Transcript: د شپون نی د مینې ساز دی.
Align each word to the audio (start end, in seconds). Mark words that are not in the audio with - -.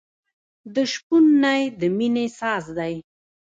د 0.73 0.75
شپون 0.93 1.25
نی 1.43 1.61
د 1.79 1.81
مینې 1.97 2.25
ساز 2.39 2.65
دی. 2.77 2.93